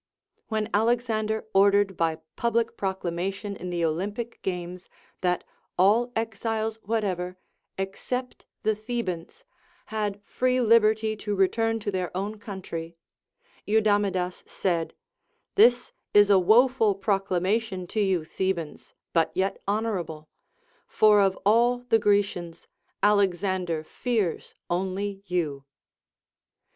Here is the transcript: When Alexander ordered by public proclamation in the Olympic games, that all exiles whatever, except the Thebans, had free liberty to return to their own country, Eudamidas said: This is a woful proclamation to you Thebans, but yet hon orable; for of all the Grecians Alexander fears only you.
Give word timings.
When 0.47 0.67
Alexander 0.73 1.45
ordered 1.53 1.95
by 1.95 2.17
public 2.35 2.75
proclamation 2.75 3.55
in 3.55 3.69
the 3.69 3.85
Olympic 3.85 4.41
games, 4.41 4.89
that 5.21 5.43
all 5.77 6.11
exiles 6.15 6.77
whatever, 6.81 7.37
except 7.77 8.47
the 8.63 8.73
Thebans, 8.73 9.45
had 9.93 10.19
free 10.25 10.59
liberty 10.59 11.15
to 11.17 11.35
return 11.35 11.79
to 11.81 11.91
their 11.91 12.09
own 12.17 12.39
country, 12.39 12.95
Eudamidas 13.67 14.43
said: 14.49 14.95
This 15.53 15.91
is 16.15 16.31
a 16.31 16.39
woful 16.39 16.95
proclamation 16.95 17.85
to 17.85 17.99
you 17.99 18.25
Thebans, 18.25 18.95
but 19.13 19.29
yet 19.35 19.61
hon 19.67 19.83
orable; 19.83 20.25
for 20.87 21.21
of 21.21 21.37
all 21.45 21.83
the 21.89 21.99
Grecians 21.99 22.65
Alexander 23.03 23.83
fears 23.83 24.55
only 24.67 25.21
you. 25.27 25.65